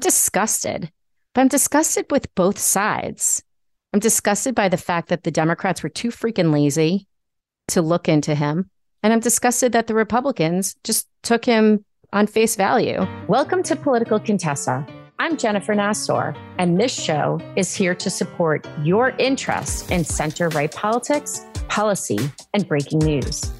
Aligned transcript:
disgusted, 0.00 0.90
but 1.34 1.42
I'm 1.42 1.48
disgusted 1.48 2.06
with 2.10 2.34
both 2.34 2.58
sides. 2.58 3.42
I'm 3.92 4.00
disgusted 4.00 4.54
by 4.54 4.68
the 4.68 4.76
fact 4.76 5.08
that 5.08 5.22
the 5.22 5.30
Democrats 5.30 5.82
were 5.82 5.88
too 5.88 6.08
freaking 6.08 6.52
lazy 6.52 7.06
to 7.68 7.82
look 7.82 8.08
into 8.08 8.34
him. 8.34 8.70
And 9.02 9.12
I'm 9.12 9.20
disgusted 9.20 9.72
that 9.72 9.86
the 9.86 9.94
Republicans 9.94 10.76
just 10.84 11.08
took 11.22 11.44
him 11.44 11.84
on 12.12 12.26
face 12.26 12.56
value. 12.56 13.06
Welcome 13.28 13.62
to 13.64 13.76
Political 13.76 14.20
Contessa. 14.20 14.86
I'm 15.18 15.36
Jennifer 15.36 15.74
Nassour, 15.74 16.36
and 16.58 16.80
this 16.80 16.92
show 16.92 17.38
is 17.54 17.74
here 17.74 17.94
to 17.94 18.08
support 18.08 18.66
your 18.82 19.10
interest 19.18 19.90
in 19.90 20.04
center 20.04 20.48
right 20.48 20.72
politics, 20.74 21.44
policy, 21.68 22.18
and 22.54 22.66
breaking 22.66 23.00
news. 23.00 23.52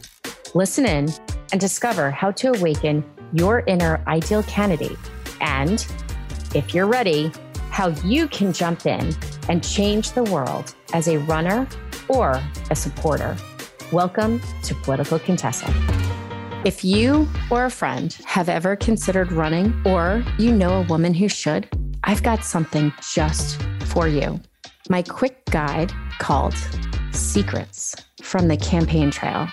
Listen 0.55 0.87
in 0.87 1.09
and 1.53 1.61
discover 1.61 2.11
how 2.11 2.31
to 2.33 2.49
awaken 2.49 3.05
your 3.33 3.61
inner 3.67 4.03
ideal 4.07 4.43
candidate. 4.45 4.99
And 5.41 5.87
if 6.53 6.75
you're 6.75 6.87
ready, 6.87 7.31
how 7.71 7.89
you 8.05 8.27
can 8.27 8.53
jump 8.53 8.85
in 8.85 9.15
and 9.49 9.63
change 9.63 10.13
the 10.13 10.25
world 10.25 10.75
as 10.93 11.07
a 11.07 11.19
runner 11.21 11.69
or 12.09 12.43
a 12.71 12.75
supporter. 12.75 13.37
Welcome 13.93 14.41
to 14.65 14.75
Political 14.75 15.21
Contessa. 15.21 15.73
If 16.65 16.85
you 16.85 17.29
or 17.53 17.67
a 17.67 17.71
friend 17.71 18.13
have 18.25 18.49
ever 18.49 18.75
considered 18.75 19.31
running 19.31 19.81
or 19.87 20.25
you 20.39 20.51
know 20.51 20.81
a 20.81 20.87
woman 20.87 21.15
who 21.15 21.29
should, 21.29 21.69
I've 22.03 22.25
got 22.25 22.45
something 22.45 22.93
just 23.13 23.63
for 23.87 24.09
you. 24.09 24.41
My 24.89 25.03
quick 25.03 25.45
guide 25.47 25.93
called 26.19 26.55
Secrets 27.13 27.95
from 28.23 28.49
the 28.49 28.57
Campaign 28.57 29.13
Trail. 29.13 29.47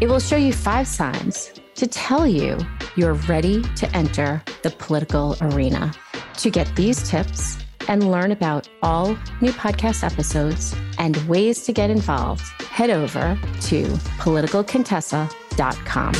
It 0.00 0.08
will 0.08 0.20
show 0.20 0.36
you 0.36 0.52
five 0.52 0.86
signs 0.86 1.52
to 1.74 1.88
tell 1.88 2.28
you 2.28 2.58
you're 2.94 3.14
ready 3.14 3.62
to 3.74 3.96
enter 3.96 4.40
the 4.62 4.70
political 4.70 5.36
arena. 5.40 5.92
To 6.38 6.50
get 6.50 6.74
these 6.74 7.08
tips 7.08 7.58
and 7.88 8.10
learn 8.10 8.32
about 8.32 8.68
all 8.82 9.16
new 9.40 9.52
podcast 9.52 10.02
episodes 10.02 10.74
and 10.98 11.16
ways 11.28 11.62
to 11.64 11.72
get 11.72 11.90
involved, 11.90 12.42
head 12.62 12.90
over 12.90 13.38
to 13.62 13.84
politicalcontessa.com. 14.18 16.14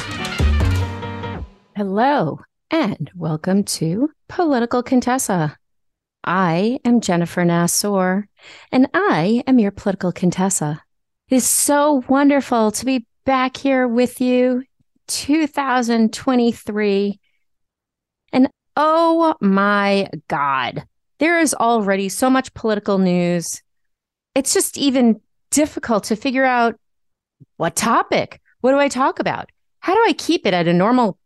Hello, 1.76 2.40
and 2.70 3.10
welcome 3.16 3.64
to 3.64 4.08
Political 4.28 4.84
Contessa. 4.84 5.56
I 6.22 6.78
am 6.84 7.00
Jennifer 7.00 7.42
Nassour, 7.42 8.28
and 8.70 8.86
I 8.94 9.42
am 9.46 9.58
your 9.58 9.72
political 9.72 10.12
Contessa. 10.12 10.80
It 11.28 11.34
is 11.36 11.46
so 11.46 12.04
wonderful 12.08 12.70
to 12.70 12.84
be 12.84 13.06
back 13.24 13.56
here 13.56 13.88
with 13.88 14.20
you 14.20 14.62
2023. 15.08 17.18
And 18.32 18.48
oh 18.76 19.34
my 19.40 20.08
God, 20.28 20.84
there 21.18 21.40
is 21.40 21.54
already 21.54 22.08
so 22.08 22.28
much 22.28 22.54
political 22.54 22.98
news. 22.98 23.62
It's 24.34 24.54
just 24.54 24.76
even 24.76 25.20
difficult 25.50 26.04
to 26.04 26.16
figure 26.16 26.44
out 26.44 26.76
what 27.56 27.76
topic. 27.76 28.40
What 28.60 28.72
do 28.72 28.78
I 28.78 28.88
talk 28.88 29.18
about? 29.20 29.50
How 29.80 29.94
do 29.94 30.00
I 30.06 30.12
keep 30.12 30.46
it 30.46 30.54
at 30.54 30.68
a 30.68 30.72
normal 30.72 31.18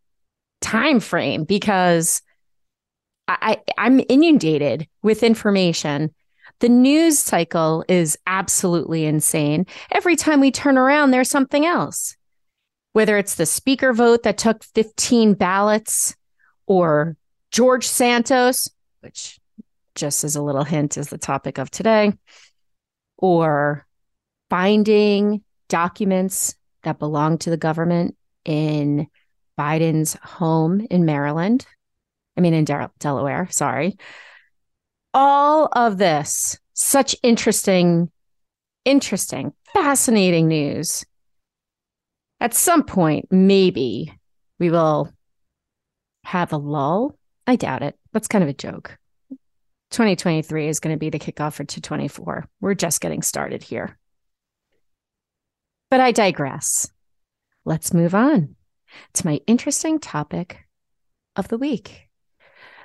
time 0.61 1.01
frame? 1.01 1.45
Because 1.45 2.23
I, 3.29 3.59
I'm 3.77 4.01
inundated 4.09 4.89
with 5.03 5.23
information. 5.23 6.15
The 6.61 6.69
news 6.69 7.19
cycle 7.19 7.85
is 7.89 8.19
absolutely 8.27 9.05
insane. 9.05 9.67
Every 9.93 10.17
time 10.17 10.41
we 10.41 10.51
turn 10.51 10.79
around, 10.79 11.11
there's 11.11 11.31
something 11.31 11.65
else 11.65 12.17
whether 12.99 13.17
it's 13.17 13.37
the 13.37 13.47
speaker 13.47 13.93
vote 13.93 14.25
that 14.25 14.39
took 14.39 14.65
15 14.65 15.35
ballots 15.35 16.17
or 16.67 17.17
George 17.51 17.87
Santos, 17.87 18.71
which 19.01 19.39
just 19.95 20.25
as 20.25 20.37
a 20.37 20.43
little 20.43 20.65
hint 20.65 20.97
is 20.97 21.09
the 21.09 21.19
topic 21.19 21.59
of 21.59 21.71
today, 21.71 22.13
or 23.17 23.87
finding 24.51 25.43
documents 25.69 26.55
that 26.85 26.99
belong 26.99 27.39
to 27.39 27.51
the 27.51 27.57
government 27.57 28.17
in 28.45 29.07
Biden's 29.59 30.15
home 30.23 30.87
in 30.91 31.05
Maryland. 31.05 31.67
I 32.37 32.41
mean, 32.41 32.55
in 32.55 32.65
De- 32.65 32.91
Delaware, 33.01 33.49
sorry. 33.51 33.97
All 35.13 35.69
of 35.73 35.99
this, 35.99 36.59
such 36.75 37.17
interesting, 37.23 38.11
interesting, 38.85 39.53
fascinating 39.73 40.47
news 40.47 41.05
at 42.41 42.55
some 42.55 42.85
point, 42.85 43.27
maybe 43.31 44.13
we 44.59 44.71
will 44.71 45.13
have 46.25 46.53
a 46.53 46.57
lull. 46.57 47.18
I 47.49 47.57
doubt 47.57 47.83
it. 47.83 47.99
That's 48.13 48.29
kind 48.29 48.45
of 48.45 48.51
a 48.51 48.53
joke. 48.53 48.99
2023 49.91 50.69
is 50.69 50.81
going 50.81 50.95
to 50.95 50.99
be 50.99 51.09
the 51.09 51.19
kickoff 51.19 51.55
for 51.55 51.65
224. 51.65 52.47
We're 52.61 52.75
just 52.75 53.01
getting 53.01 53.23
started 53.23 53.63
here. 53.63 53.97
But 55.91 56.01
I 56.01 56.13
digress. 56.13 56.91
Let's 57.65 57.95
move 57.95 58.15
on 58.15 58.55
to 59.15 59.27
my 59.27 59.41
interesting 59.47 59.99
topic 59.99 60.59
of 61.37 61.49
the 61.49 61.57
week, 61.57 62.11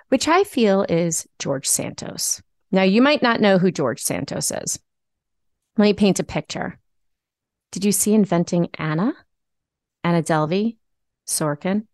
which 0.07 0.29
I 0.29 0.45
feel 0.45 0.85
is 0.87 1.27
George 1.39 1.67
Santos. 1.67 2.41
Now, 2.71 2.83
you 2.83 3.01
might 3.01 3.21
not 3.21 3.41
know 3.41 3.57
who 3.57 3.69
George 3.69 4.01
Santos 4.01 4.49
is. 4.49 4.79
Let 5.77 5.83
me 5.83 5.93
paint 5.93 6.21
a 6.21 6.23
picture. 6.23 6.79
Did 7.73 7.83
you 7.83 7.91
see 7.91 8.13
Inventing 8.13 8.69
Anna? 8.75 9.13
Anna 10.05 10.23
Delvey, 10.23 10.77
Sorkin. 11.27 11.85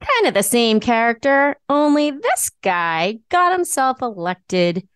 Kind 0.00 0.28
of 0.28 0.34
the 0.34 0.42
same 0.42 0.80
character, 0.80 1.56
only 1.68 2.10
this 2.10 2.50
guy 2.62 3.18
got 3.28 3.52
himself 3.52 4.00
elected 4.00 4.88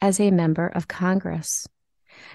as 0.00 0.18
a 0.18 0.30
member 0.30 0.66
of 0.66 0.88
Congress. 0.88 1.66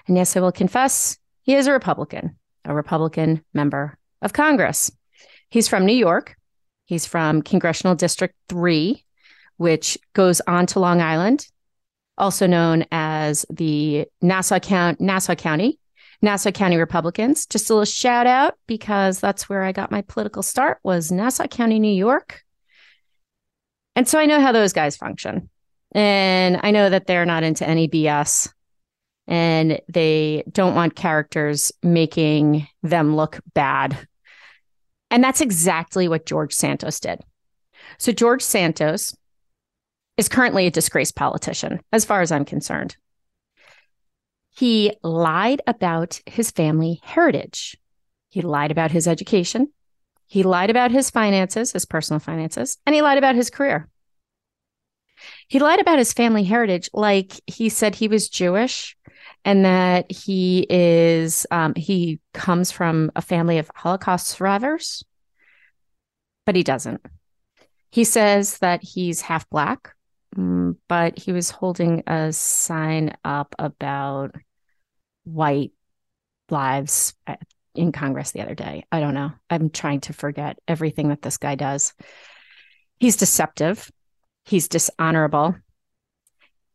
And 0.07 0.16
yes, 0.16 0.35
I 0.38 0.40
will 0.40 0.53
confess, 0.53 1.17
he 1.41 1.56
is 1.56 1.67
a 1.67 1.73
Republican, 1.73 2.38
a 2.63 2.73
Republican 2.73 3.44
member 3.53 3.97
of 4.22 4.34
Congress. 4.34 4.90
He's 5.50 5.67
from 5.67 5.85
New 5.85 5.96
York. 5.96 6.35
He's 6.85 7.06
from 7.06 7.41
Congressional 7.41 7.96
District 7.96 8.34
3, 8.47 9.03
which 9.57 9.97
goes 10.13 10.41
on 10.47 10.66
to 10.67 10.79
Long 10.79 11.01
Island, 11.01 11.46
also 12.17 12.47
known 12.47 12.85
as 12.91 13.46
the 13.50 14.07
Nassau, 14.22 14.59
Count- 14.59 15.01
Nassau 15.01 15.35
County 15.35 15.78
Nassau 16.22 16.51
County 16.51 16.78
Republicans. 16.78 17.45
Just 17.45 17.69
a 17.69 17.73
little 17.73 17.85
shout 17.85 18.28
out 18.28 18.55
because 18.67 19.19
that's 19.19 19.47
where 19.47 19.63
I 19.63 19.72
got 19.72 19.91
my 19.91 20.01
political 20.01 20.44
start 20.44 20.79
was 20.83 21.11
Nassau 21.11 21.47
County, 21.47 21.79
New 21.79 21.94
York. 21.94 22.44
And 23.95 24.07
so 24.07 24.19
I 24.19 24.25
know 24.25 24.39
how 24.39 24.51
those 24.51 24.73
guys 24.73 24.97
function. 24.97 25.50
And 25.94 26.59
I 26.61 26.72
know 26.72 26.89
that 26.89 27.07
they're 27.07 27.25
not 27.25 27.44
into 27.44 27.67
any 27.67 27.88
BS 27.88 28.50
and 29.28 29.79
they 29.89 30.44
don't 30.51 30.75
want 30.75 30.95
characters 30.95 31.72
making 31.83 32.67
them 32.84 33.16
look 33.16 33.39
bad. 33.53 34.07
And 35.09 35.23
that's 35.23 35.41
exactly 35.41 36.07
what 36.07 36.25
George 36.25 36.53
Santos 36.53 36.99
did. 36.99 37.22
So 37.97 38.11
George 38.11 38.41
Santos 38.41 39.16
is 40.17 40.29
currently 40.29 40.67
a 40.67 40.72
disgraced 40.72 41.16
politician, 41.16 41.79
as 41.91 42.05
far 42.05 42.22
as 42.22 42.31
I'm 42.31 42.45
concerned. 42.45 42.97
He 44.57 44.91
lied 45.03 45.62
about 45.68 46.19
his 46.25 46.50
family 46.50 47.00
heritage. 47.03 47.78
He 48.29 48.41
lied 48.41 48.72
about 48.72 48.90
his 48.90 49.07
education. 49.07 49.72
He 50.25 50.41
lied 50.41 50.72
about 50.72 50.90
his 50.90 51.12
finances, 51.12 51.73
his 51.73 51.85
personal 51.85 52.19
finances, 52.19 52.79
and 52.84 52.96
he 52.96 53.03
lied 53.03 53.19
about 53.19 53.35
his 53.35 53.51
career. 53.51 53.88
He 55.47 55.59
lied 55.59 55.79
about 55.79 56.00
his 56.00 56.12
family 56.12 56.44
heritage, 56.44 56.90
like 56.91 57.40
he 57.46 57.69
said 57.69 57.94
he 57.94 58.07
was 58.07 58.29
Jewish 58.29 58.97
and 59.46 59.63
that 59.63 60.12
he 60.12 60.66
is, 60.72 61.46
um, 61.51 61.75
he 61.75 62.19
comes 62.34 62.72
from 62.72 63.12
a 63.16 63.22
family 63.22 63.59
of 63.59 63.69
Holocaust 63.75 64.25
survivors, 64.25 65.03
but 66.47 66.56
he 66.56 66.63
doesn't. 66.63 67.06
He 67.91 68.06
says 68.06 68.57
that 68.57 68.84
he's 68.84 69.22
half 69.22 69.47
black, 69.51 69.94
mm, 70.35 70.78
but 70.88 71.20
he 71.20 71.31
was 71.31 71.52
holding 71.52 72.02
a 72.08 72.34
sign 72.34 73.16
up 73.23 73.53
about 73.59 74.35
white 75.28 75.72
lives 76.50 77.14
uh, 77.28 77.35
in 77.76 77.91
Congress 77.91 78.32
the 78.32 78.41
other 78.41 78.56
day. 78.56 78.85
I 78.91 79.00
don't 79.00 79.14
know. 79.14 79.32
I'm 79.50 79.70
trying 79.70 80.02
to 80.02 80.14
forget 80.14 80.58
everything 80.68 81.09
that 81.09 81.22
this 81.22 81.38
guy 81.38 81.56
does. 81.56 81.94
He's 83.00 83.18
deceptive. 83.18 83.91
He's 84.46 84.68
dishonorable. 84.68 85.56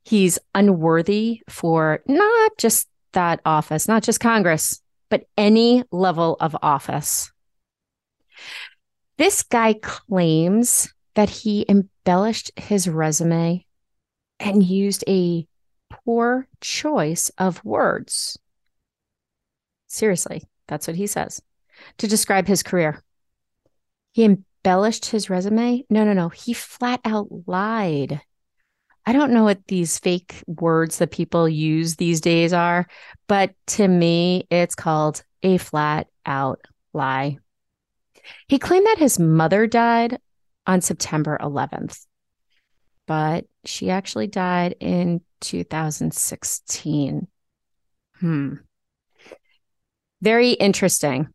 He's 0.04 0.38
unworthy 0.54 1.42
for 1.48 2.02
not 2.06 2.52
just 2.58 2.88
that 3.12 3.40
office, 3.44 3.88
not 3.88 4.02
just 4.02 4.20
Congress, 4.20 4.80
but 5.10 5.26
any 5.36 5.84
level 5.90 6.36
of 6.40 6.56
office. 6.62 7.30
This 9.18 9.42
guy 9.42 9.74
claims 9.74 10.92
that 11.14 11.28
he 11.28 11.66
embellished 11.68 12.50
his 12.56 12.88
resume 12.88 13.64
and 14.40 14.62
used 14.62 15.04
a 15.06 15.46
poor 15.90 16.48
choice 16.60 17.30
of 17.38 17.64
words 17.64 18.38
Seriously, 19.92 20.42
that's 20.68 20.86
what 20.86 20.96
he 20.96 21.06
says 21.06 21.42
to 21.98 22.08
describe 22.08 22.46
his 22.46 22.62
career. 22.62 23.02
He 24.12 24.24
embellished 24.24 25.06
his 25.06 25.30
resume. 25.30 25.84
No, 25.90 26.04
no, 26.04 26.12
no. 26.12 26.28
He 26.28 26.52
flat 26.52 27.00
out 27.04 27.28
lied 27.46 28.20
I 29.04 29.12
don't 29.12 29.32
know 29.32 29.42
what 29.42 29.66
these 29.66 29.98
fake 29.98 30.44
words 30.46 30.98
that 30.98 31.10
people 31.10 31.48
use 31.48 31.96
these 31.96 32.20
days 32.20 32.52
are, 32.52 32.86
but 33.26 33.54
to 33.68 33.88
me, 33.88 34.46
it's 34.48 34.76
called 34.76 35.24
a 35.42 35.58
flat 35.58 36.06
out 36.24 36.60
lie. 36.92 37.38
He 38.46 38.60
claimed 38.60 38.86
that 38.86 38.98
his 38.98 39.18
mother 39.18 39.66
died 39.66 40.20
on 40.68 40.80
September 40.80 41.36
11th, 41.40 42.06
but 43.08 43.46
she 43.64 43.90
actually 43.90 44.28
died 44.28 44.76
in 44.78 45.20
2016. 45.40 47.26
Hmm. 48.20 48.54
Very 50.22 50.52
interesting. 50.52 51.28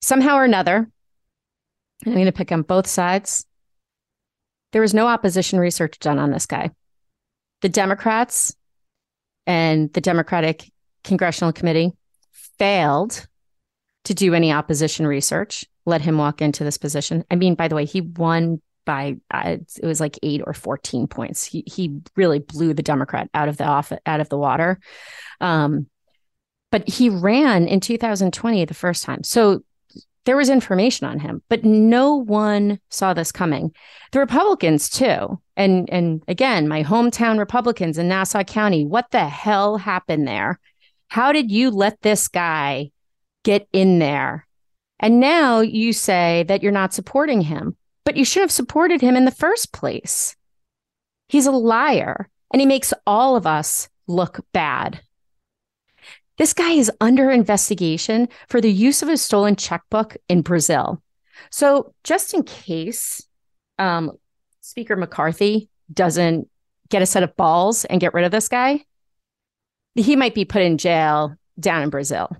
Somehow 0.00 0.36
or 0.36 0.44
another, 0.44 0.88
I'm 2.06 2.12
going 2.14 2.26
to 2.26 2.32
pick 2.32 2.52
on 2.52 2.62
both 2.62 2.86
sides. 2.86 3.44
There 4.72 4.82
was 4.82 4.94
no 4.94 5.08
opposition 5.08 5.58
research 5.58 5.98
done 5.98 6.18
on 6.18 6.30
this 6.30 6.46
guy. 6.46 6.70
The 7.62 7.68
Democrats 7.68 8.54
and 9.46 9.92
the 9.92 10.00
Democratic 10.00 10.70
Congressional 11.02 11.52
Committee 11.52 11.92
failed 12.58 13.26
to 14.04 14.14
do 14.14 14.34
any 14.34 14.52
opposition 14.52 15.06
research, 15.06 15.64
let 15.84 16.00
him 16.00 16.16
walk 16.16 16.40
into 16.40 16.64
this 16.64 16.78
position. 16.78 17.24
I 17.30 17.36
mean, 17.36 17.56
by 17.56 17.68
the 17.68 17.74
way, 17.74 17.84
he 17.84 18.00
won 18.00 18.62
by 18.84 19.16
uh, 19.30 19.56
it 19.82 19.86
was 19.86 20.00
like 20.00 20.18
eight 20.22 20.42
or 20.46 20.54
14 20.54 21.08
points. 21.08 21.44
He 21.44 21.64
he 21.66 22.00
really 22.16 22.38
blew 22.38 22.72
the 22.72 22.82
Democrat 22.82 23.28
out 23.34 23.48
of 23.48 23.56
the 23.56 23.64
off 23.64 23.92
out 24.06 24.20
of 24.20 24.28
the 24.28 24.38
water. 24.38 24.80
Um, 25.40 25.88
but 26.70 26.88
he 26.88 27.08
ran 27.08 27.66
in 27.66 27.80
2020 27.80 28.64
the 28.64 28.74
first 28.74 29.02
time. 29.02 29.22
So 29.24 29.62
there 30.24 30.36
was 30.36 30.50
information 30.50 31.06
on 31.06 31.20
him, 31.20 31.42
but 31.48 31.64
no 31.64 32.14
one 32.14 32.80
saw 32.90 33.14
this 33.14 33.32
coming. 33.32 33.72
The 34.12 34.18
Republicans 34.18 34.90
too. 34.90 35.40
And 35.56 35.88
and 35.90 36.22
again, 36.28 36.68
my 36.68 36.82
hometown 36.84 37.38
Republicans 37.38 37.96
in 37.96 38.08
Nassau 38.08 38.44
County, 38.44 38.84
what 38.84 39.10
the 39.10 39.26
hell 39.26 39.78
happened 39.78 40.28
there? 40.28 40.60
How 41.08 41.32
did 41.32 41.50
you 41.50 41.70
let 41.70 42.02
this 42.02 42.28
guy 42.28 42.90
get 43.42 43.66
in 43.72 43.98
there? 43.98 44.46
And 45.00 45.20
now 45.20 45.60
you 45.60 45.92
say 45.92 46.44
that 46.48 46.62
you're 46.62 46.72
not 46.72 46.92
supporting 46.92 47.40
him, 47.40 47.76
but 48.04 48.16
you 48.16 48.24
should 48.24 48.42
have 48.42 48.50
supported 48.50 49.00
him 49.00 49.16
in 49.16 49.24
the 49.24 49.30
first 49.30 49.72
place. 49.72 50.36
He's 51.28 51.46
a 51.46 51.52
liar 51.52 52.28
and 52.52 52.60
he 52.60 52.66
makes 52.66 52.92
all 53.06 53.36
of 53.36 53.46
us 53.46 53.88
look 54.06 54.40
bad. 54.52 55.00
This 56.38 56.54
guy 56.54 56.70
is 56.70 56.90
under 57.00 57.30
investigation 57.30 58.28
for 58.48 58.60
the 58.60 58.72
use 58.72 59.02
of 59.02 59.08
a 59.08 59.16
stolen 59.16 59.56
checkbook 59.56 60.16
in 60.28 60.42
Brazil. 60.42 61.02
So, 61.50 61.94
just 62.04 62.32
in 62.32 62.44
case 62.44 63.26
um, 63.78 64.12
Speaker 64.60 64.96
McCarthy 64.96 65.68
doesn't 65.92 66.48
get 66.88 67.02
a 67.02 67.06
set 67.06 67.24
of 67.24 67.36
balls 67.36 67.84
and 67.84 68.00
get 68.00 68.14
rid 68.14 68.24
of 68.24 68.30
this 68.30 68.48
guy, 68.48 68.84
he 69.94 70.14
might 70.14 70.34
be 70.34 70.44
put 70.44 70.62
in 70.62 70.78
jail 70.78 71.34
down 71.58 71.82
in 71.82 71.90
Brazil. 71.90 72.30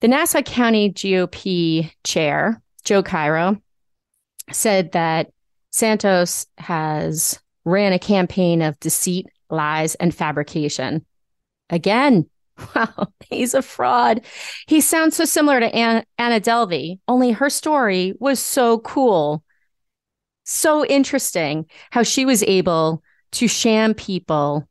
The 0.00 0.08
Nassau 0.08 0.42
County 0.42 0.90
GOP 0.90 1.90
chair, 2.04 2.60
Joe 2.84 3.02
Cairo, 3.02 3.62
said 4.52 4.92
that 4.92 5.30
Santos 5.70 6.46
has 6.58 7.40
ran 7.64 7.94
a 7.94 7.98
campaign 7.98 8.60
of 8.60 8.78
deceit, 8.80 9.26
lies, 9.48 9.94
and 9.94 10.14
fabrication 10.14 11.06
Again, 11.70 12.28
wow, 12.74 13.08
he's 13.28 13.54
a 13.54 13.62
fraud. 13.62 14.22
He 14.66 14.80
sounds 14.80 15.16
so 15.16 15.24
similar 15.24 15.60
to 15.60 15.74
Anna, 15.74 16.04
Anna 16.18 16.40
Delvey, 16.40 16.98
only 17.08 17.32
her 17.32 17.50
story 17.50 18.14
was 18.18 18.38
so 18.38 18.78
cool. 18.80 19.42
So 20.44 20.84
interesting 20.84 21.66
how 21.90 22.02
she 22.02 22.24
was 22.24 22.42
able 22.42 23.02
to 23.32 23.48
sham 23.48 23.94
people 23.94 24.68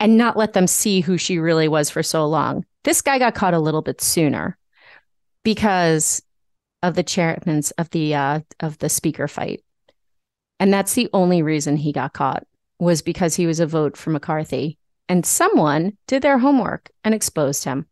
and 0.00 0.16
not 0.16 0.36
let 0.36 0.54
them 0.54 0.66
see 0.66 1.00
who 1.00 1.18
she 1.18 1.38
really 1.38 1.68
was 1.68 1.90
for 1.90 2.02
so 2.02 2.26
long. 2.26 2.64
This 2.84 3.02
guy 3.02 3.18
got 3.18 3.34
caught 3.34 3.54
a 3.54 3.58
little 3.58 3.82
bit 3.82 4.00
sooner 4.00 4.56
because 5.44 6.22
of 6.82 6.94
the 6.94 7.02
chairman's 7.02 7.70
of 7.72 7.90
the 7.90 8.14
uh, 8.14 8.40
of 8.60 8.78
the 8.78 8.88
speaker 8.88 9.28
fight. 9.28 9.62
And 10.58 10.72
that's 10.72 10.94
the 10.94 11.10
only 11.12 11.42
reason 11.42 11.76
he 11.76 11.92
got 11.92 12.14
caught 12.14 12.46
was 12.78 13.02
because 13.02 13.34
he 13.36 13.46
was 13.46 13.60
a 13.60 13.66
vote 13.66 13.96
for 13.96 14.08
McCarthy 14.08 14.78
and 15.10 15.26
someone 15.26 15.98
did 16.06 16.22
their 16.22 16.38
homework 16.38 16.88
and 17.02 17.12
exposed 17.12 17.64
him. 17.64 17.84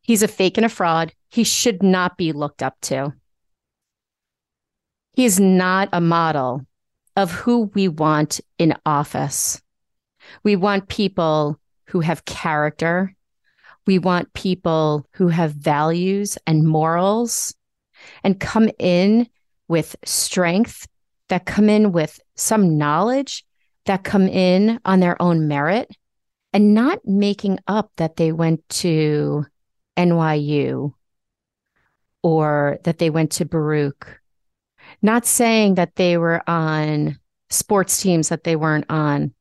He's 0.00 0.22
a 0.22 0.28
fake 0.28 0.56
and 0.56 0.64
a 0.64 0.70
fraud. 0.70 1.12
He 1.28 1.44
should 1.44 1.82
not 1.82 2.16
be 2.16 2.32
looked 2.32 2.62
up 2.62 2.80
to. 2.82 3.12
He 5.12 5.26
is 5.26 5.38
not 5.38 5.90
a 5.92 6.00
model 6.00 6.64
of 7.16 7.30
who 7.30 7.70
we 7.74 7.86
want 7.86 8.40
in 8.56 8.74
office. 8.86 9.60
We 10.42 10.56
want 10.56 10.88
people 10.88 11.60
who 11.88 12.00
have 12.00 12.24
character. 12.24 13.14
We 13.86 13.98
want 13.98 14.32
people 14.32 15.06
who 15.12 15.28
have 15.28 15.52
values 15.52 16.38
and 16.46 16.66
morals 16.66 17.54
and 18.24 18.40
come 18.40 18.70
in 18.78 19.28
with 19.68 19.96
strength, 20.02 20.88
that 21.28 21.44
come 21.44 21.68
in 21.68 21.92
with 21.92 22.20
some 22.36 22.78
knowledge 22.78 23.44
that 23.88 24.04
come 24.04 24.28
in 24.28 24.78
on 24.84 25.00
their 25.00 25.20
own 25.20 25.48
merit 25.48 25.90
and 26.52 26.74
not 26.74 27.00
making 27.06 27.58
up 27.66 27.90
that 27.96 28.16
they 28.16 28.32
went 28.32 28.66
to 28.68 29.46
NYU 29.96 30.92
or 32.22 32.78
that 32.84 32.98
they 32.98 33.08
went 33.08 33.32
to 33.32 33.46
Baruch, 33.46 34.20
not 35.00 35.24
saying 35.24 35.76
that 35.76 35.96
they 35.96 36.18
were 36.18 36.42
on 36.48 37.18
sports 37.48 38.02
teams 38.02 38.28
that 38.28 38.44
they 38.44 38.56
weren't 38.56 38.84
on. 38.90 39.32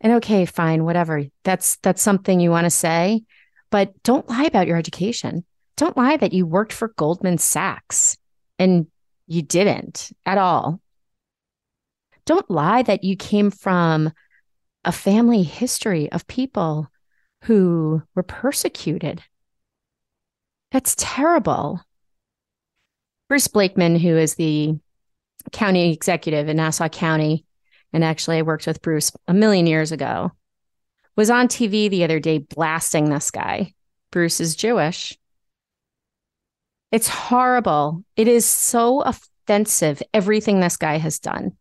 And 0.00 0.14
okay, 0.14 0.46
fine, 0.46 0.84
whatever. 0.84 1.24
That's 1.44 1.76
that's 1.76 2.00
something 2.00 2.40
you 2.40 2.50
want 2.50 2.64
to 2.64 2.70
say, 2.70 3.22
but 3.70 4.02
don't 4.02 4.28
lie 4.30 4.44
about 4.44 4.66
your 4.66 4.78
education. 4.78 5.44
Don't 5.76 5.96
lie 5.96 6.16
that 6.16 6.32
you 6.32 6.46
worked 6.46 6.72
for 6.72 6.88
Goldman 6.88 7.36
Sachs 7.36 8.16
and 8.58 8.86
you 9.26 9.42
didn't 9.42 10.10
at 10.24 10.38
all 10.38 10.80
don't 12.26 12.50
lie 12.50 12.82
that 12.82 13.04
you 13.04 13.16
came 13.16 13.50
from 13.50 14.12
a 14.84 14.92
family 14.92 15.42
history 15.42 16.10
of 16.12 16.26
people 16.26 16.88
who 17.42 18.02
were 18.14 18.22
persecuted. 18.22 19.22
That's 20.72 20.94
terrible. 20.98 21.80
Bruce 23.28 23.48
Blakeman, 23.48 23.96
who 23.96 24.16
is 24.16 24.34
the 24.34 24.78
county 25.52 25.92
executive 25.92 26.48
in 26.48 26.56
Nassau 26.56 26.88
County, 26.88 27.44
and 27.92 28.04
actually 28.04 28.38
I 28.38 28.42
worked 28.42 28.66
with 28.66 28.82
Bruce 28.82 29.12
a 29.28 29.34
million 29.34 29.66
years 29.66 29.92
ago, 29.92 30.32
was 31.16 31.30
on 31.30 31.48
TV 31.48 31.88
the 31.88 32.04
other 32.04 32.20
day 32.20 32.38
blasting 32.38 33.08
this 33.08 33.30
guy. 33.30 33.72
Bruce 34.10 34.40
is 34.40 34.56
Jewish. 34.56 35.16
It's 36.90 37.08
horrible. 37.08 38.04
It 38.16 38.28
is 38.28 38.46
so 38.46 39.02
offensive, 39.02 40.02
everything 40.12 40.60
this 40.60 40.76
guy 40.76 40.98
has 40.98 41.18
done. 41.18 41.56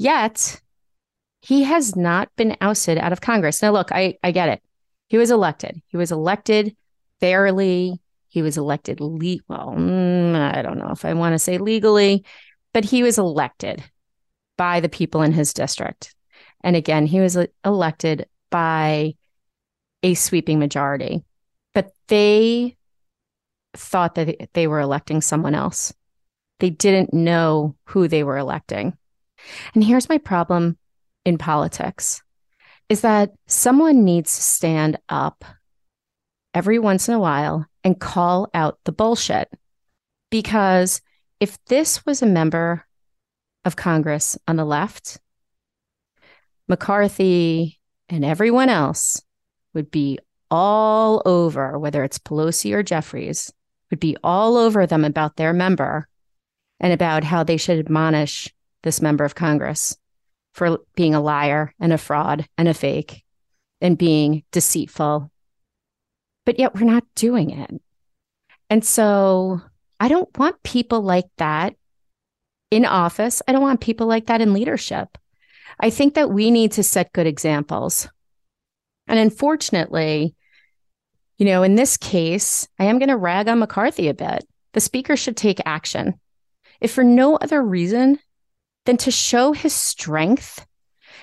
Yet 0.00 0.62
he 1.42 1.64
has 1.64 1.94
not 1.94 2.34
been 2.34 2.56
ousted 2.62 2.96
out 2.96 3.12
of 3.12 3.20
Congress. 3.20 3.60
Now, 3.60 3.72
look, 3.72 3.92
I, 3.92 4.16
I 4.22 4.30
get 4.30 4.48
it. 4.48 4.62
He 5.08 5.18
was 5.18 5.30
elected. 5.30 5.82
He 5.88 5.98
was 5.98 6.10
elected 6.10 6.74
fairly. 7.20 8.00
He 8.28 8.40
was 8.40 8.56
elected 8.56 8.98
le- 8.98 9.44
well, 9.46 9.74
mm, 9.76 10.34
I 10.56 10.62
don't 10.62 10.78
know 10.78 10.88
if 10.90 11.04
I 11.04 11.12
want 11.12 11.34
to 11.34 11.38
say 11.38 11.58
legally, 11.58 12.24
but 12.72 12.86
he 12.86 13.02
was 13.02 13.18
elected 13.18 13.84
by 14.56 14.80
the 14.80 14.88
people 14.88 15.20
in 15.20 15.32
his 15.32 15.52
district. 15.52 16.14
And 16.64 16.76
again, 16.76 17.04
he 17.04 17.20
was 17.20 17.36
elected 17.62 18.26
by 18.48 19.16
a 20.02 20.14
sweeping 20.14 20.58
majority. 20.58 21.24
But 21.74 21.92
they 22.08 22.78
thought 23.74 24.14
that 24.14 24.48
they 24.54 24.66
were 24.66 24.80
electing 24.80 25.20
someone 25.20 25.54
else. 25.54 25.92
They 26.58 26.70
didn't 26.70 27.12
know 27.12 27.76
who 27.84 28.08
they 28.08 28.24
were 28.24 28.38
electing. 28.38 28.96
And 29.74 29.84
here's 29.84 30.08
my 30.08 30.18
problem 30.18 30.78
in 31.24 31.38
politics 31.38 32.22
is 32.88 33.02
that 33.02 33.30
someone 33.46 34.04
needs 34.04 34.34
to 34.34 34.42
stand 34.42 34.98
up 35.08 35.44
every 36.54 36.78
once 36.78 37.08
in 37.08 37.14
a 37.14 37.20
while 37.20 37.66
and 37.84 38.00
call 38.00 38.50
out 38.52 38.78
the 38.84 38.92
bullshit. 38.92 39.48
Because 40.30 41.00
if 41.38 41.62
this 41.66 42.04
was 42.04 42.20
a 42.20 42.26
member 42.26 42.84
of 43.64 43.76
Congress 43.76 44.36
on 44.48 44.56
the 44.56 44.64
left, 44.64 45.20
McCarthy 46.68 47.78
and 48.08 48.24
everyone 48.24 48.68
else 48.68 49.22
would 49.72 49.90
be 49.90 50.18
all 50.50 51.22
over, 51.24 51.78
whether 51.78 52.02
it's 52.02 52.18
Pelosi 52.18 52.74
or 52.74 52.82
Jeffries, 52.82 53.52
would 53.90 54.00
be 54.00 54.16
all 54.22 54.56
over 54.56 54.86
them 54.86 55.04
about 55.04 55.36
their 55.36 55.52
member 55.52 56.08
and 56.80 56.92
about 56.92 57.24
how 57.24 57.44
they 57.44 57.56
should 57.56 57.78
admonish 57.78 58.52
this 58.82 59.00
member 59.00 59.24
of 59.24 59.34
Congress 59.34 59.96
for 60.54 60.78
being 60.94 61.14
a 61.14 61.20
liar 61.20 61.74
and 61.78 61.92
a 61.92 61.98
fraud 61.98 62.46
and 62.58 62.68
a 62.68 62.74
fake 62.74 63.24
and 63.80 63.96
being 63.96 64.42
deceitful. 64.52 65.30
But 66.46 66.58
yet 66.58 66.74
we're 66.74 66.82
not 66.82 67.04
doing 67.14 67.50
it. 67.50 67.70
And 68.68 68.84
so 68.84 69.60
I 69.98 70.08
don't 70.08 70.36
want 70.38 70.62
people 70.62 71.02
like 71.02 71.28
that 71.36 71.74
in 72.70 72.84
office. 72.84 73.42
I 73.46 73.52
don't 73.52 73.62
want 73.62 73.80
people 73.80 74.06
like 74.06 74.26
that 74.26 74.40
in 74.40 74.52
leadership. 74.52 75.18
I 75.78 75.90
think 75.90 76.14
that 76.14 76.30
we 76.30 76.50
need 76.50 76.72
to 76.72 76.82
set 76.82 77.12
good 77.12 77.26
examples. 77.26 78.08
And 79.06 79.18
unfortunately, 79.18 80.34
you 81.38 81.46
know, 81.46 81.62
in 81.62 81.74
this 81.74 81.96
case, 81.96 82.68
I 82.78 82.84
am 82.84 82.98
going 82.98 83.08
to 83.08 83.16
rag 83.16 83.48
on 83.48 83.58
McCarthy 83.58 84.08
a 84.08 84.14
bit. 84.14 84.46
The 84.72 84.80
speaker 84.80 85.16
should 85.16 85.36
take 85.36 85.60
action, 85.64 86.20
if 86.80 86.92
for 86.92 87.02
no 87.02 87.36
other 87.36 87.62
reason 87.62 88.18
than 88.90 88.96
to 88.96 89.10
show 89.12 89.52
his 89.52 89.72
strength 89.72 90.66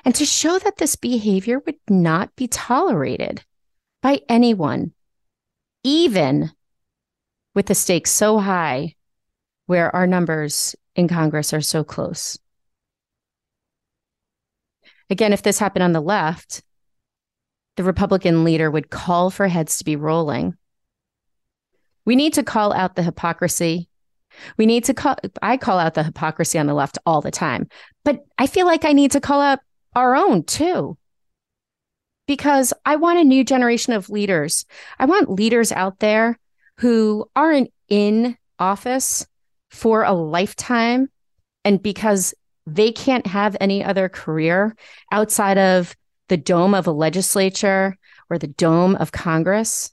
and 0.06 0.16
to 0.16 0.26
show 0.26 0.58
that 0.58 0.78
this 0.78 0.96
behavior 0.96 1.62
would 1.66 1.76
not 1.90 2.34
be 2.38 2.48
tolerated 2.48 3.44
by 4.02 4.22
anyone, 4.30 4.94
even 5.84 6.50
with 7.54 7.66
the 7.66 7.76
stakes 7.76 8.10
so 8.10 8.40
high 8.40 8.96
where 9.66 9.94
our 9.94 10.08
numbers 10.08 10.78
in 10.96 11.10
Congress 11.10 11.54
are 11.54 11.60
so 11.60 11.84
close. 11.84 12.40
Again, 15.10 15.34
if 15.34 15.44
this 15.44 15.60
happened 15.60 15.84
on 15.84 15.92
the 15.92 16.00
left, 16.00 16.64
the 17.76 17.84
Republican 17.84 18.46
leader 18.46 18.72
would 18.72 18.90
call 18.90 19.30
for 19.30 19.50
heads 19.50 19.80
to 19.80 19.84
be 19.84 19.98
rolling. 19.98 20.56
We 22.06 22.16
need 22.16 22.32
to 22.36 22.44
call 22.44 22.72
out 22.72 22.96
the 22.96 23.04
hypocrisy. 23.04 23.90
We 24.58 24.66
need 24.66 24.84
to 24.86 24.94
call, 24.94 25.16
I 25.42 25.58
call 25.58 25.80
out 25.80 25.94
the 25.94 26.04
hypocrisy 26.04 26.60
on 26.60 26.68
the 26.68 26.74
left 26.74 26.98
all 27.06 27.22
the 27.22 27.32
time, 27.32 27.68
but 28.04 28.26
I 28.38 28.48
feel 28.48 28.66
like 28.66 28.86
I 28.86 28.94
need 28.94 29.12
to 29.12 29.22
call 29.22 29.42
out 29.42 29.60
our 29.96 30.16
own 30.16 30.44
too. 30.44 30.98
Because 32.28 32.74
I 32.86 32.98
want 32.98 33.20
a 33.20 33.24
new 33.24 33.44
generation 33.44 33.94
of 33.94 34.10
leaders. 34.10 34.66
I 35.00 35.06
want 35.06 35.32
leaders 35.32 35.72
out 35.72 36.00
there 36.00 36.38
who 36.80 37.30
aren't 37.36 37.72
in 37.88 38.38
office 38.60 39.26
for 39.70 40.04
a 40.04 40.14
lifetime 40.14 41.10
and 41.64 41.82
because 41.82 42.34
they 42.66 42.92
can't 42.92 43.26
have 43.28 43.56
any 43.62 43.84
other 43.84 44.10
career 44.10 44.76
outside 45.12 45.58
of 45.58 45.96
the 46.28 46.38
dome 46.38 46.74
of 46.74 46.88
a 46.88 46.92
legislature 46.92 47.98
or 48.30 48.38
the 48.38 48.48
dome 48.48 48.96
of 48.96 49.12
Congress, 49.12 49.92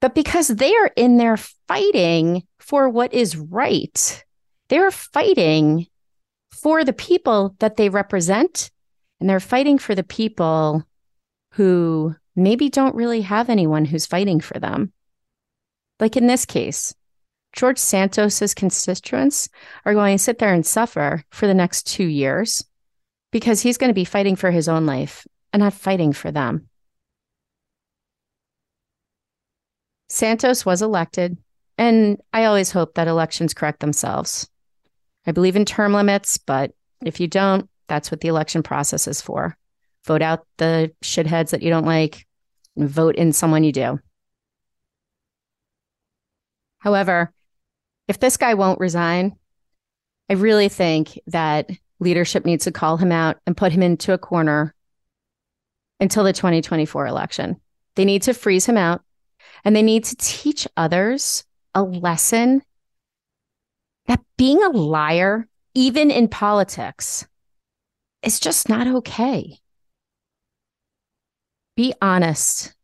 but 0.00 0.14
because 0.14 0.48
they 0.48 0.74
are 0.74 0.90
in 0.96 1.16
there 1.16 1.36
fighting 1.36 2.42
for 2.58 2.88
what 2.88 3.14
is 3.14 3.36
right. 3.36 4.24
They're 4.68 4.90
fighting 4.90 5.86
for 6.50 6.84
the 6.84 6.92
people 6.92 7.54
that 7.60 7.76
they 7.76 7.88
represent, 7.88 8.70
and 9.20 9.30
they're 9.30 9.40
fighting 9.40 9.78
for 9.78 9.94
the 9.94 10.04
people 10.04 10.84
who 11.52 12.14
maybe 12.34 12.68
don't 12.68 12.94
really 12.94 13.22
have 13.22 13.48
anyone 13.48 13.84
who's 13.84 14.06
fighting 14.06 14.40
for 14.40 14.58
them. 14.58 14.92
Like 15.98 16.16
in 16.16 16.26
this 16.26 16.44
case, 16.44 16.94
George 17.54 17.78
Santos's 17.78 18.52
constituents 18.52 19.48
are 19.86 19.94
going 19.94 20.16
to 20.16 20.22
sit 20.22 20.38
there 20.38 20.52
and 20.52 20.66
suffer 20.66 21.24
for 21.30 21.46
the 21.46 21.54
next 21.54 21.86
two 21.86 22.04
years 22.04 22.64
because 23.32 23.62
he's 23.62 23.78
going 23.78 23.88
to 23.88 23.94
be 23.94 24.04
fighting 24.04 24.36
for 24.36 24.50
his 24.50 24.68
own 24.68 24.84
life 24.84 25.26
and 25.52 25.60
not 25.60 25.72
fighting 25.72 26.12
for 26.12 26.30
them. 26.30 26.68
Santos 30.08 30.64
was 30.64 30.82
elected, 30.82 31.36
and 31.78 32.20
I 32.32 32.44
always 32.44 32.70
hope 32.70 32.94
that 32.94 33.08
elections 33.08 33.54
correct 33.54 33.80
themselves. 33.80 34.48
I 35.26 35.32
believe 35.32 35.56
in 35.56 35.64
term 35.64 35.92
limits, 35.92 36.38
but 36.38 36.72
if 37.04 37.20
you 37.20 37.26
don't, 37.26 37.68
that's 37.88 38.10
what 38.10 38.20
the 38.20 38.28
election 38.28 38.62
process 38.62 39.08
is 39.08 39.20
for. 39.20 39.56
Vote 40.04 40.22
out 40.22 40.46
the 40.58 40.92
shitheads 41.02 41.50
that 41.50 41.62
you 41.62 41.70
don't 41.70 41.86
like, 41.86 42.26
and 42.76 42.88
vote 42.88 43.16
in 43.16 43.32
someone 43.32 43.64
you 43.64 43.72
do. 43.72 43.98
However, 46.78 47.32
if 48.06 48.20
this 48.20 48.36
guy 48.36 48.54
won't 48.54 48.78
resign, 48.78 49.36
I 50.30 50.34
really 50.34 50.68
think 50.68 51.18
that 51.26 51.70
leadership 51.98 52.44
needs 52.44 52.64
to 52.64 52.72
call 52.72 52.96
him 52.96 53.10
out 53.10 53.38
and 53.46 53.56
put 53.56 53.72
him 53.72 53.82
into 53.82 54.12
a 54.12 54.18
corner 54.18 54.74
until 55.98 56.22
the 56.22 56.32
2024 56.32 57.06
election. 57.06 57.60
They 57.96 58.04
need 58.04 58.22
to 58.22 58.34
freeze 58.34 58.66
him 58.66 58.76
out 58.76 59.02
and 59.64 59.74
they 59.74 59.82
need 59.82 60.04
to 60.04 60.16
teach 60.16 60.66
others 60.76 61.44
a 61.74 61.82
lesson 61.82 62.62
that 64.06 64.22
being 64.36 64.62
a 64.62 64.68
liar, 64.68 65.48
even 65.74 66.10
in 66.10 66.28
politics, 66.28 67.26
is 68.22 68.40
just 68.40 68.68
not 68.68 68.86
okay. 68.86 69.58
Be 71.76 71.92
honest, 72.00 72.74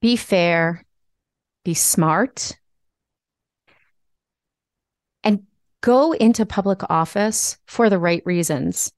be 0.00 0.16
fair, 0.16 0.84
be 1.64 1.74
smart, 1.74 2.58
and 5.22 5.42
go 5.82 6.12
into 6.12 6.46
public 6.46 6.80
office 6.88 7.58
for 7.66 7.90
the 7.90 7.98
right 7.98 8.22
reasons. 8.24 8.92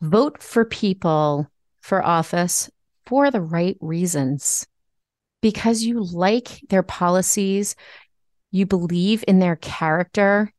Vote 0.00 0.40
for 0.40 0.64
people 0.64 1.50
for 1.80 2.04
office 2.04 2.70
for 3.06 3.30
the 3.30 3.40
right 3.40 3.76
reasons 3.80 4.66
because 5.40 5.82
you 5.82 6.02
like 6.02 6.60
their 6.68 6.82
policies, 6.82 7.76
you 8.50 8.66
believe 8.66 9.24
in 9.28 9.38
their 9.38 9.56
character. 9.56 10.52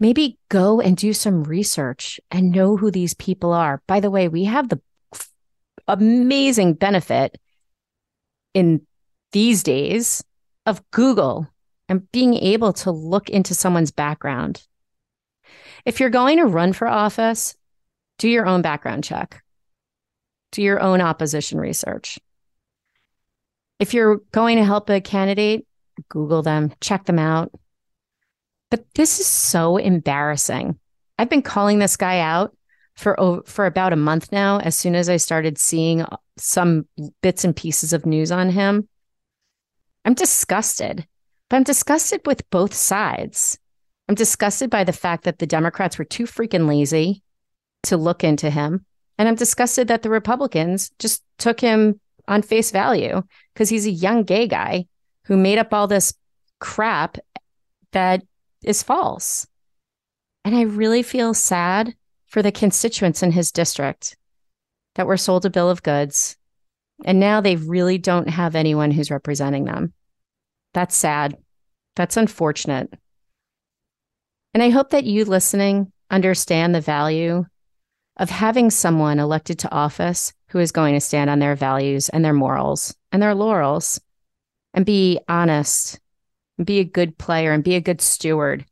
Maybe 0.00 0.38
go 0.48 0.80
and 0.80 0.96
do 0.96 1.12
some 1.12 1.44
research 1.44 2.20
and 2.30 2.52
know 2.52 2.76
who 2.76 2.90
these 2.90 3.14
people 3.14 3.52
are. 3.52 3.82
By 3.86 4.00
the 4.00 4.10
way, 4.10 4.28
we 4.28 4.44
have 4.44 4.68
the 4.68 4.80
amazing 5.86 6.74
benefit 6.74 7.38
in 8.54 8.86
these 9.32 9.62
days 9.62 10.24
of 10.66 10.82
Google 10.90 11.48
and 11.88 12.10
being 12.12 12.34
able 12.34 12.72
to 12.72 12.90
look 12.90 13.28
into 13.28 13.54
someone's 13.54 13.90
background. 13.90 14.66
If 15.84 16.00
you're 16.00 16.10
going 16.10 16.38
to 16.38 16.46
run 16.46 16.72
for 16.72 16.88
office, 16.88 17.54
do 18.18 18.28
your 18.28 18.46
own 18.46 18.62
background 18.62 19.04
check, 19.04 19.42
do 20.52 20.62
your 20.62 20.80
own 20.80 21.00
opposition 21.00 21.58
research. 21.58 22.18
If 23.84 23.92
you're 23.92 24.22
going 24.32 24.56
to 24.56 24.64
help 24.64 24.88
a 24.88 24.98
candidate, 24.98 25.66
Google 26.08 26.40
them, 26.40 26.72
check 26.80 27.04
them 27.04 27.18
out. 27.18 27.52
But 28.70 28.86
this 28.94 29.20
is 29.20 29.26
so 29.26 29.76
embarrassing. 29.76 30.78
I've 31.18 31.28
been 31.28 31.42
calling 31.42 31.80
this 31.80 31.98
guy 31.98 32.20
out 32.20 32.56
for 32.96 33.42
for 33.44 33.66
about 33.66 33.92
a 33.92 33.96
month 33.96 34.32
now 34.32 34.58
as 34.58 34.74
soon 34.74 34.94
as 34.94 35.10
I 35.10 35.18
started 35.18 35.58
seeing 35.58 36.02
some 36.38 36.88
bits 37.20 37.44
and 37.44 37.54
pieces 37.54 37.92
of 37.92 38.06
news 38.06 38.32
on 38.32 38.48
him. 38.48 38.88
I'm 40.06 40.14
disgusted. 40.14 41.06
But 41.50 41.56
I'm 41.56 41.62
disgusted 41.64 42.22
with 42.24 42.48
both 42.48 42.72
sides. 42.72 43.58
I'm 44.08 44.14
disgusted 44.14 44.70
by 44.70 44.84
the 44.84 44.94
fact 44.94 45.24
that 45.24 45.40
the 45.40 45.46
Democrats 45.46 45.98
were 45.98 46.06
too 46.06 46.24
freaking 46.24 46.66
lazy 46.66 47.22
to 47.82 47.98
look 47.98 48.24
into 48.24 48.48
him. 48.48 48.86
And 49.18 49.28
I'm 49.28 49.34
disgusted 49.34 49.88
that 49.88 50.00
the 50.00 50.08
Republicans 50.08 50.90
just 50.98 51.22
took 51.36 51.60
him 51.60 52.00
on 52.26 52.40
face 52.40 52.70
value 52.70 53.22
because 53.54 53.68
he's 53.68 53.86
a 53.86 53.90
young 53.90 54.24
gay 54.24 54.46
guy 54.46 54.86
who 55.24 55.36
made 55.36 55.58
up 55.58 55.72
all 55.72 55.86
this 55.86 56.12
crap 56.60 57.18
that 57.92 58.22
is 58.62 58.82
false. 58.82 59.46
And 60.44 60.56
I 60.56 60.62
really 60.62 61.02
feel 61.02 61.32
sad 61.32 61.94
for 62.26 62.42
the 62.42 62.52
constituents 62.52 63.22
in 63.22 63.32
his 63.32 63.52
district 63.52 64.16
that 64.96 65.06
were 65.06 65.16
sold 65.16 65.46
a 65.46 65.50
bill 65.50 65.70
of 65.70 65.82
goods. 65.82 66.36
And 67.04 67.18
now 67.18 67.40
they 67.40 67.56
really 67.56 67.98
don't 67.98 68.28
have 68.28 68.54
anyone 68.54 68.90
who's 68.90 69.10
representing 69.10 69.64
them. 69.64 69.92
That's 70.74 70.96
sad. 70.96 71.36
That's 71.96 72.16
unfortunate. 72.16 72.92
And 74.52 74.62
I 74.62 74.70
hope 74.70 74.90
that 74.90 75.04
you 75.04 75.24
listening 75.24 75.92
understand 76.10 76.74
the 76.74 76.80
value 76.80 77.44
of 78.16 78.30
having 78.30 78.70
someone 78.70 79.18
elected 79.18 79.58
to 79.60 79.72
office 79.72 80.32
who 80.54 80.60
is 80.60 80.70
going 80.70 80.94
to 80.94 81.00
stand 81.00 81.28
on 81.28 81.40
their 81.40 81.56
values 81.56 82.08
and 82.08 82.24
their 82.24 82.32
morals 82.32 82.94
and 83.10 83.20
their 83.20 83.34
laurels 83.34 84.00
and 84.72 84.86
be 84.86 85.18
honest 85.26 85.98
and 86.56 86.66
be 86.66 86.78
a 86.78 86.84
good 86.84 87.18
player 87.18 87.52
and 87.52 87.64
be 87.64 87.74
a 87.74 87.80
good 87.80 88.00
steward 88.00 88.64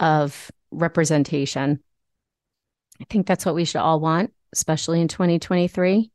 of 0.00 0.50
representation. 0.72 1.80
I 3.00 3.04
think 3.08 3.28
that's 3.28 3.46
what 3.46 3.54
we 3.54 3.64
should 3.64 3.80
all 3.80 4.00
want, 4.00 4.32
especially 4.52 5.00
in 5.00 5.06
2023. 5.06 6.10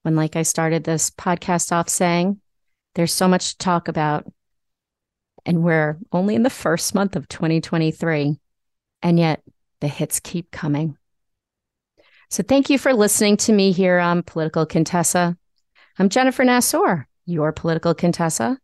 When, 0.00 0.16
like 0.16 0.34
I 0.34 0.44
started 0.44 0.82
this 0.82 1.10
podcast 1.10 1.70
off 1.70 1.90
saying, 1.90 2.40
there's 2.94 3.12
so 3.12 3.28
much 3.28 3.50
to 3.50 3.58
talk 3.58 3.86
about 3.86 4.24
and 5.44 5.62
we're 5.62 5.98
only 6.10 6.34
in 6.34 6.42
the 6.42 6.48
first 6.48 6.94
month 6.94 7.16
of 7.16 7.28
2023. 7.28 8.40
And 9.02 9.18
yet 9.18 9.42
the 9.82 9.88
hits 9.88 10.20
keep 10.20 10.50
coming. 10.50 10.96
So 12.30 12.42
thank 12.42 12.68
you 12.68 12.78
for 12.78 12.92
listening 12.92 13.38
to 13.38 13.52
me 13.52 13.72
here 13.72 13.98
on 13.98 14.22
Political 14.22 14.66
Contessa. 14.66 15.34
I'm 15.98 16.10
Jennifer 16.10 16.44
Nassour, 16.44 17.06
your 17.24 17.52
Political 17.52 17.94
Contessa. 17.94 18.58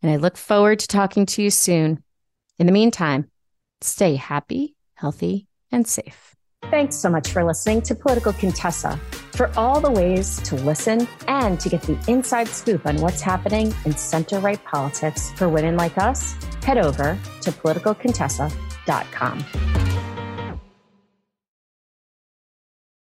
And 0.00 0.12
I 0.12 0.16
look 0.16 0.36
forward 0.36 0.78
to 0.78 0.86
talking 0.86 1.26
to 1.26 1.42
you 1.42 1.50
soon. 1.50 2.04
In 2.58 2.66
the 2.66 2.72
meantime, 2.72 3.28
stay 3.80 4.14
happy, 4.14 4.76
healthy, 4.94 5.48
and 5.72 5.88
safe. 5.88 6.36
Thanks 6.70 6.94
so 6.96 7.10
much 7.10 7.30
for 7.30 7.44
listening 7.44 7.82
to 7.82 7.96
Political 7.96 8.32
Contessa. 8.34 8.96
For 9.32 9.50
all 9.56 9.80
the 9.80 9.90
ways 9.90 10.40
to 10.42 10.54
listen 10.56 11.08
and 11.26 11.58
to 11.60 11.68
get 11.68 11.82
the 11.82 11.98
inside 12.08 12.48
scoop 12.48 12.86
on 12.86 12.98
what's 12.98 13.20
happening 13.20 13.74
in 13.84 13.96
center 13.96 14.38
right 14.38 14.62
politics 14.64 15.32
for 15.32 15.48
women 15.48 15.76
like 15.76 15.98
us, 15.98 16.34
head 16.62 16.78
over 16.78 17.18
to 17.42 17.50
politicalcontessa.com. 17.50 19.85